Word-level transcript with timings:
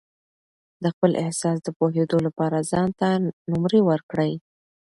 د 0.83 0.85
خپل 0.93 1.11
احساس 1.23 1.57
د 1.63 1.69
پوهېدو 1.77 2.17
لپاره 2.27 2.67
ځان 2.71 2.89
ته 2.99 3.07
نمرې 3.51 3.81
ورکړئ. 3.89 4.33